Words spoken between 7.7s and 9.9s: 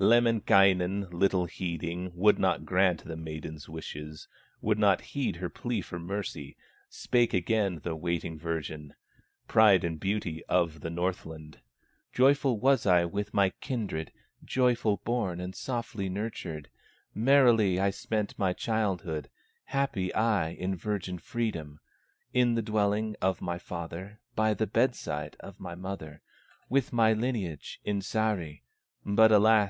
the waiting virgin, Pride